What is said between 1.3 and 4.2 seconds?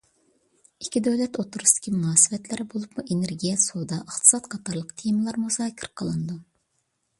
ئوتتۇرىسىدىكى مۇناسىۋەتلەر، بولۇپمۇ ئېنېرگىيە، سودا،